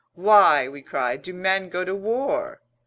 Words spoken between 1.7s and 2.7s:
to war?"